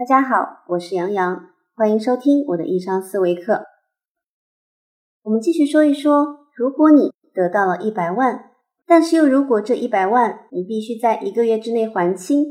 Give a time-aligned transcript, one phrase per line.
[0.00, 3.66] 大家好，我是杨洋，欢迎收听我的易商思维课。
[5.24, 8.52] 我们继续说一说，如果你得到了一百万，
[8.86, 12.46] 但是又如果这一百万你必须在一个月之内还清，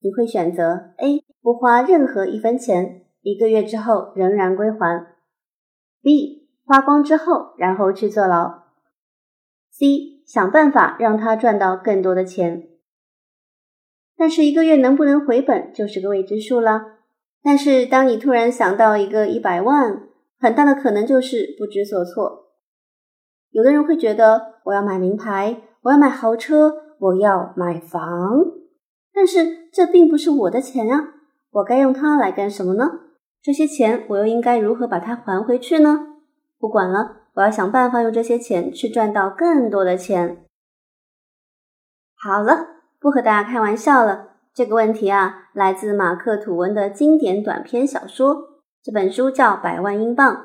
[0.00, 5.06] 你会选择 A 不花任何一分钱，一个月之后仍然归还
[6.02, 8.64] ；B 花光之后然后去坐牢
[9.70, 12.68] ；C 想办法让他赚到更多的钱。
[14.22, 16.98] 但是一个月能不能回本就是个未知数了。
[17.42, 20.00] 但是当你突然想到一个一百万，
[20.38, 22.52] 很大的可能就是不知所措。
[23.50, 28.00] 有的人会觉得我要买名牌，我要买豪车，我要买房，
[29.12, 31.14] 但是这并不是我的钱啊，
[31.50, 33.00] 我该用它来干什么呢？
[33.42, 35.98] 这些钱我又应该如何把它还回去呢？
[36.60, 40.44] 不管了，我要想办法用这些钱去赚到更多的钱。
[42.14, 42.68] 好了。
[43.02, 50.36] 不和大家开玩笑了，这个问题啊，来自马克吐温的经典短篇小说，这本书叫《百万英镑》，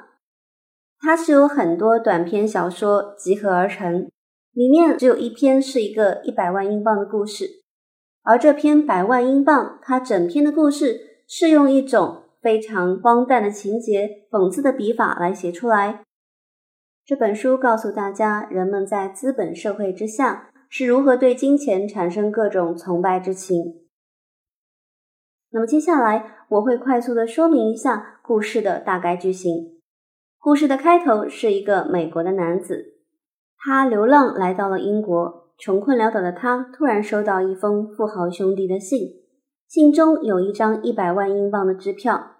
[0.99, 4.09] 它是由很多短篇小说集合而成，
[4.53, 7.45] 里面只有一篇是一个一百万英镑的故事，
[8.23, 16.01] 而这篇百万英镑，它整篇的故事是用一种非常荒诞的情节、讽刺的笔法来写出来。
[17.05, 20.49] 这本书告诉大家，人们在资本社会之下。
[20.69, 23.81] 是如何对金钱产生各种崇拜之情？
[25.49, 29.79] 那么接下来我会快速的说明一下故事的大概剧情。
[30.39, 32.95] 故事的开头是一个美国的男子，
[33.57, 38.99] 他流浪来到了英国，穷困潦倒的他突然收到一封富豪兄弟的信，
[39.67, 42.35] 信中有一张一百万英镑的支票。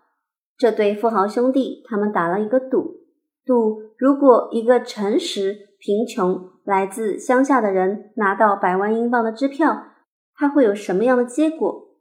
[0.58, 3.02] 这对富豪兄弟他们打了一个赌，
[3.45, 6.52] 赌如果一个诚实、贫穷。
[6.64, 9.86] 来自乡下的人拿到百万英镑的支票，
[10.34, 11.97] 他会有什么样的结果？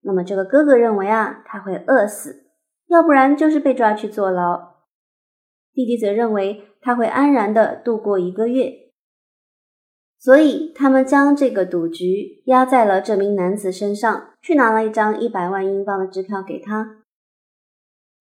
[0.00, 2.46] 那么这个哥哥认为啊，他会饿死，
[2.88, 4.74] 要不然就是被抓去坐牢。
[5.72, 8.72] 弟弟则认为他会安然的度过一个月。
[10.18, 17.02] 所以他们将这个赌局压在了这名男子身上，去拿了一张一百万英镑的支票给他。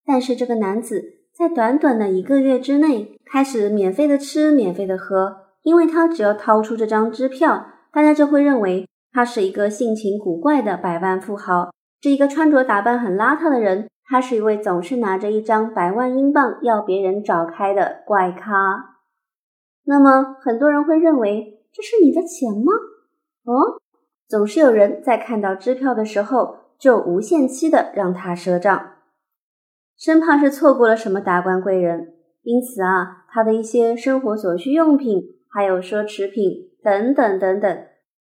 [0.04, 5.38] 但是这个男子在短短的一个月之内，开始免费的吃，免费的喝。
[5.64, 11.72] 因为他只要掏出这张支票，大家就会认为他是一个性情古怪的百万富豪，
[12.02, 13.90] 是一个穿着打扮很邋遢的人。
[14.06, 18.98] 他是一位总是拿着一张百万英镑要别人找开的怪咖。
[19.86, 22.74] 那么很多人会认为这是你的钱吗？
[23.46, 23.80] 哦，
[24.28, 28.93] 总是有人在看到支票的时候就无限期的让他赊账，
[29.98, 32.14] 生怕是错过了什么达官贵人。
[32.42, 35.34] 因此啊，他的一些生活所需用品。
[35.56, 37.86] 还有奢侈品等等等等，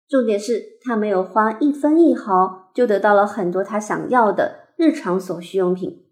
[0.09, 6.05] 重点是他没有花一分一毫就得到了很多他想要的日常所需用品，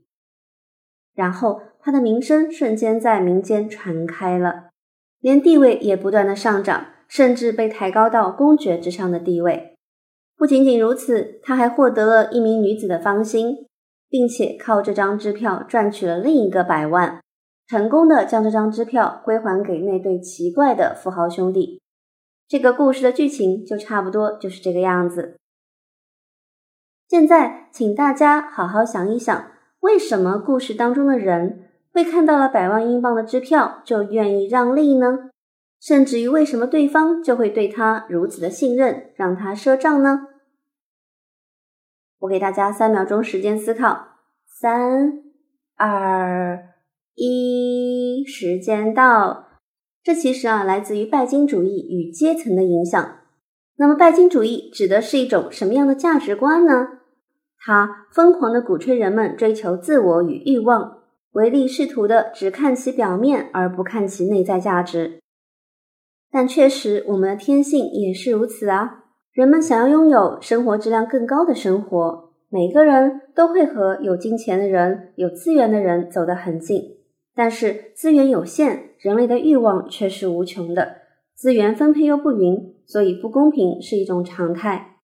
[1.12, 4.70] 然后他的名声瞬间在民间传开了，
[5.18, 9.76] 连地位也不断的上涨，甚至被抬高到公爵之上的地位。
[10.36, 13.66] 不仅仅如此，他还获得了一名女子的芳心，
[14.10, 17.20] 并且靠这张支票赚取了另一个百万。
[17.66, 21.80] 成功的将这张支票归还给那对奇怪的富豪兄弟。
[22.48, 25.36] 这个故事的剧情就差不多就是这个样子。
[27.08, 35.30] 现在，请大家好好想一想，为什么故事当中的人会看到了百万英镑的支票就愿意让利呢？
[35.80, 40.26] 甚至于，为什么对方就会对他如此的信任，让他赊账呢？
[42.20, 44.06] 我给大家三秒钟时间思考，
[44.46, 45.22] 三、
[45.76, 46.70] 二。
[47.16, 49.48] 一时间到，
[50.02, 53.18] 这其实啊来自于拜金主义与阶层的影响。
[53.76, 56.86] 那么，拜金主义指的是一种什么样的价值观呢？
[57.58, 65.20] 它疯狂的鼓吹人们追求自我与欲望，唯利是图的只看其表面而不看其内在价值。
[66.30, 68.99] 但确实，我们的天性也是如此啊！
[69.32, 76.96] 人们想要拥有生活质量更高的生活，每个人都会和有金钱的人、有资源的人走得很近。
[77.32, 80.96] 但是资源有限，人类的欲望却是无穷的，
[81.36, 84.96] 资源分配又不匀，所以不公平是一种常态。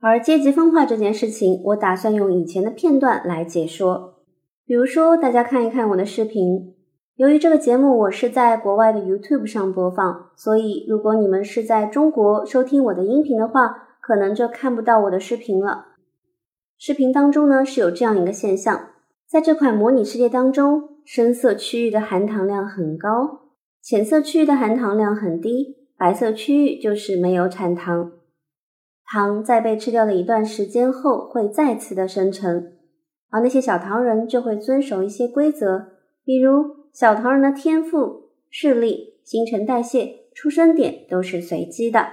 [0.00, 4.22] 而阶级分化这件事情，我打算用以前的片段来解说。
[4.64, 6.75] 比如说，大家看一看我的视频。
[7.16, 15.86] 由于这个节目我是在国外的 YouTube 上播放，所以如果你们是在中国收听我的音频的话，可能就看不到我的视频了。
[16.76, 18.90] 视频当中呢，是有这样一个现象。
[19.26, 23.46] 在这款模拟世界当中，深色区域的含糖量很高，
[23.82, 28.12] 浅色区域的含糖量很低，白色区域就是没有产糖。
[29.10, 32.72] 糖在被吃掉的一段时间后会再次的生成，
[33.30, 35.86] 而那些小糖人就会遵守一些规则，
[36.22, 42.06] 比如小糖人的天赋、视力、新陈代谢、出生点都是随机的，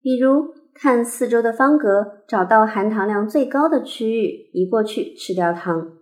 [0.00, 5.98] 比如看四周的方格，找到含糖量最高的区域，移过去吃掉糖。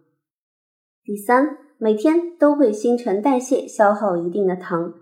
[1.05, 4.95] 第三，每天都会新陈代谢消耗一定的糖，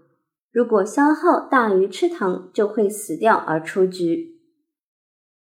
[0.50, 4.40] 如果消耗大于吃糖，就会死掉而出局。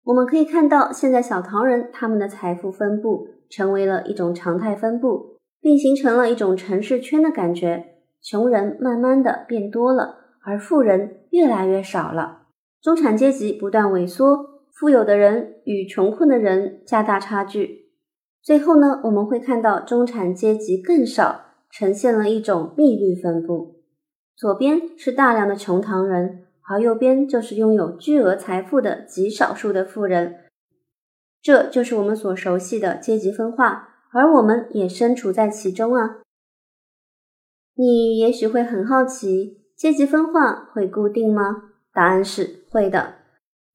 [0.02, 5.33] 我们可以看到，现在小糖人他们的财富分布成为了一种常态分布，
[5.64, 7.94] 并形成了一种城市圈的感觉。
[8.20, 12.42] 穷人慢慢的变多了，而富人越来越少了，
[12.82, 17.86] 中产阶级不断萎缩，富有的人与穷困的人加大差距。
[18.42, 21.40] 最后呢，我们会看到中产阶级更少，
[21.70, 23.82] 呈现了一种密律分布。
[24.36, 26.42] 左边是大量的穷唐人。
[26.66, 30.36] 而右边就是拥有巨额财富的极少数的富人，
[31.42, 36.20] 这就是我们所熟悉的阶级分化，而我们也身处在其中啊。
[37.74, 41.72] 你也许会很好奇，阶级分化会固定吗？
[41.92, 43.16] 答案是会的。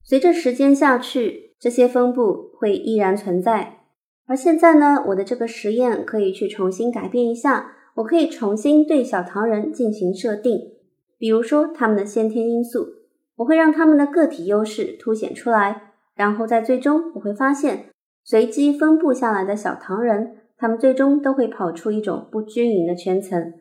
[0.01, 3.79] 随着时间下去，这些分布会依然存在。
[4.25, 10.71] 而现在呢，我的这个实验可以去重新改变一下，我可以重新对小糖人进行设定。
[11.17, 12.87] 比如说，他们的先天因素，
[13.35, 17.89] 我会让他们的个体优势凸显出来，然后在最终我会发现，
[18.23, 23.53] 随机分布下来的小糖人，他们最终都会跑出一种不均匀的圈层。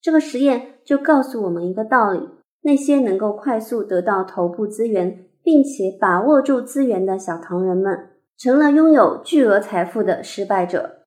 [0.00, 2.28] 这个实验就告诉我们一个道理：
[2.62, 11.04] 那些能够快速得到头部资源，并且把握住资源的小糖人们，成了拥有巨额财富的失败者。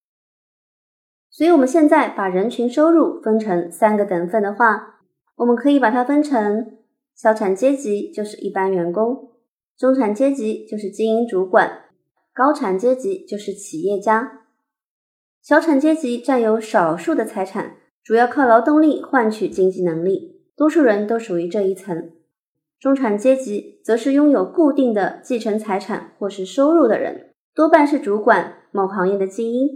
[1.30, 4.94] 所以，我们现在把人群收入分成三个等份的话。
[5.38, 6.78] 我们可以把它分成
[7.13, 9.31] 小产阶级就是一般员工，
[9.78, 11.85] 中产阶级就是经营主管，
[12.36, 14.42] 高产阶级就是企业家。
[15.42, 22.12] 小产阶级占有少数的财产，主要靠劳动力换取经济能力，多数人都属于这一层。
[22.78, 29.70] 中产阶级则是拥有固定的继承财产或是收入的人，多半是主管某行业的精英。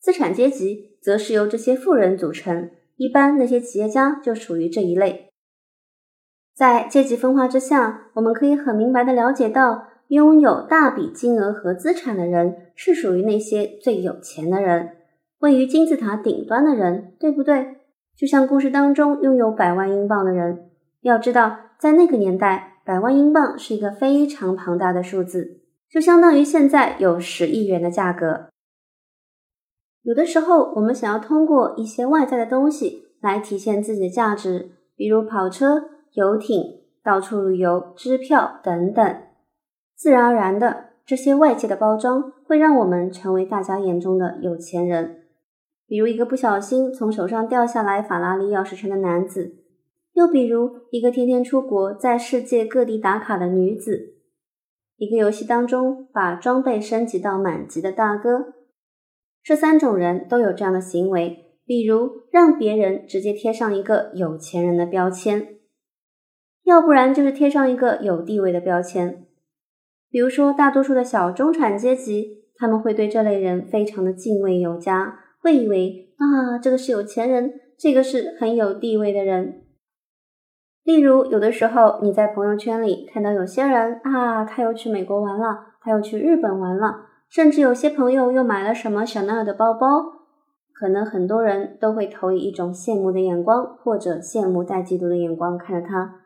[0.00, 2.72] 资产阶级则是由这些富人组成。
[2.96, 5.30] 一般那些企业家就属于这一类。
[6.56, 14.96] 在阶级分化之下，我们可以很明白的了解到，拥有大笔金额和资产的人是属于那些最有钱的人，
[15.40, 17.76] 位于金字塔顶端的人，对不对？
[18.16, 20.70] 就像故事当中拥有百万英镑的人，
[21.02, 25.60] 要知道，在那个年代，百万英镑是一个非常庞大的数字，
[25.90, 28.48] 就相当于现在有十亿元的价格。
[30.02, 35.84] 有的时候，我们想要通过一些外在的东西来体现自己的价值，比如跑车、
[36.14, 39.27] 游艇、到处旅游、支票等等。
[39.98, 45.24] 自然而然的，这些外界的包装会让我们成为大家眼中的有钱人。
[45.88, 49.56] 比如一个不小心从手上掉下来法拉利钥匙圈的男子，
[50.12, 54.14] 又比如一个天天出国在世界各地打卡的女子，
[54.98, 58.54] 一个游戏当中把装备升级到满级的大哥。
[59.42, 65.56] 这三种人都有这样的行为，比如让别人直接贴上一个有钱人的标签，
[66.62, 69.24] 要不然就是贴上一个有地位的标签。
[70.10, 79.64] 比如说，大多数的小中产阶级，他们会对这类人非常的敬畏有加，会以为啊，这个是有钱人，这个是很有地位的人。
[80.82, 87.06] 例如，有的时候你在朋友圈里看到有些人啊，他又去美国玩了，他又去日本玩了。
[87.28, 89.86] 甚至有些朋友又买了什么香奈儿的包包，
[90.72, 96.22] 可能很多人都会投以一种羡慕的眼光，或者羡慕带嫉妒的眼光看着他。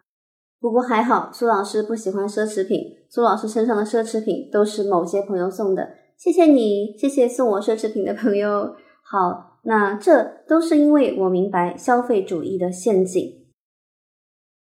[0.62, 5.94] 不过还好，苏老师不喜欢奢侈品，苏老师身上的奢侈品都是某些朋友送的。
[6.16, 8.76] 谢谢你，谢谢送我奢侈品的朋友。
[9.02, 13.44] 好，那这都是因为我明白消费主义的陷阱。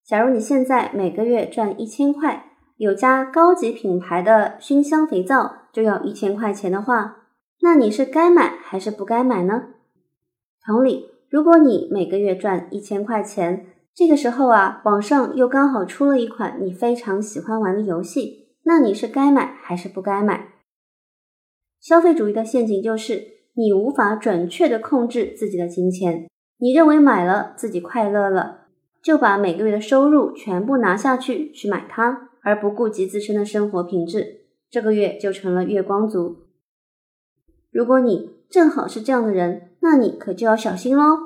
[0.05, 2.51] 假如你现在每个月赚一千块。
[2.77, 7.29] 有家高级品牌的熏香肥皂就要一千块钱的话，
[7.61, 9.69] 那你是该买还是不该买呢？
[10.65, 20.49] 同理，如果你每个月赚一千块钱，这个时候啊，网上又刚好出了一款你非常喜欢玩的游戏，那你是该买还是不该买？
[21.79, 23.23] 消费主义的陷阱就是
[23.53, 28.67] 你无法准确的控制自己的金钱，你认为买了自己快乐了，
[29.01, 32.29] 就把每个月的收入全部拿下去去买它。
[32.47, 36.43] 而不顾及自身的生活品质，这个月就成了月光族。
[37.71, 41.17] 如果你正好是这样的人，那你可就要小心喽。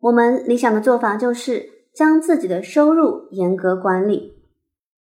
[0.00, 4.34] 我们理想的做法就是将自己的收入严格管理。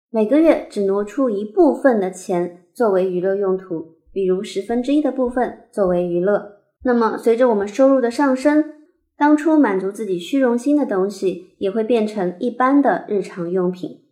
[0.10, 6.62] 每个月只挪出一部分的钱作为娱乐用途，比如十分之一的部分作为娱乐。
[6.84, 8.63] 那么，随着我们收入的上升，
[9.17, 14.06] 当初满足自己虚荣心的东西也会变成一般的日常用品。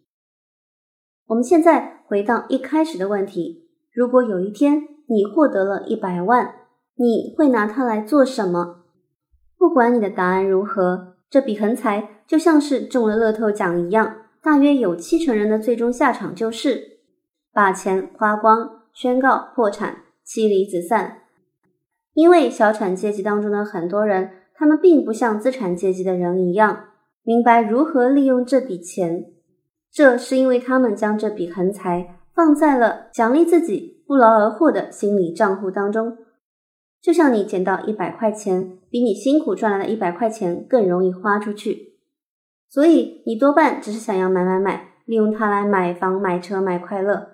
[1.28, 6.54] 我们现在回到一开始的问题：如果有一天你获得了一百万，
[6.96, 8.84] 你会拿它来做什么？
[9.58, 17.00] 不管你的答案如何，这笔横财就像是中了乐透奖一样，大约有七成人的最终下场就是
[17.52, 21.24] 把钱花光，宣告破产，妻离子散。
[22.14, 26.86] 因为小产阶级当中的很多人，他们并不像资产阶级的人一样
[27.24, 29.26] 明白如何利用这笔钱，
[29.92, 36.18] 这是因为他们将这笔横财放在了奖励自己不劳而获的心理账户当中。
[37.02, 41.96] 就像你捡到一百块钱，比你辛苦赚来的一百块钱更容易花出去，
[42.68, 47.30] 所以你多半只是想要买买买，利用它来买房、买车、买快乐。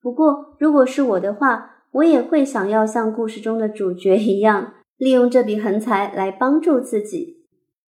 [0.00, 7.44] 不过，如果是我的话，我也会想要像故事中的主角一样，利用这笔横财来帮助自己。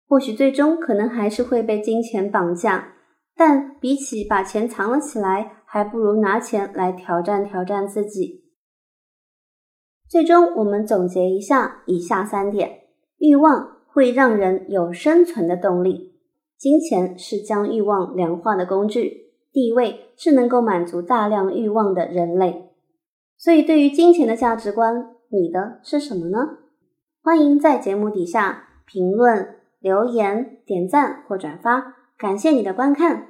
[0.07, 2.93] 或许最终可能还是会被金钱绑架，
[3.35, 8.44] 但比起把钱藏了起来，还不如拿钱来挑战挑战自己。
[10.09, 12.83] 最终，我们总结一下以下三点：
[13.19, 16.13] 欲望会让人有生存的动力；
[16.59, 22.71] 金钱是将欲望量化的工具；地位是能够满足大量欲望的人类。
[23.37, 26.59] 所以，对于金钱的价值观，你的是什么呢？
[27.23, 33.29] 欢迎在节目底下评论、留言、点赞或转发，感谢你的观看。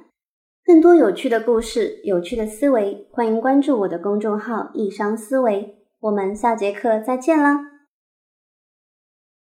[0.65, 5.77] 更多有趣的故事、有趣的思维，欢迎关注我的公众号“易商思维”。
[6.05, 7.74] 我们下节课再见啦！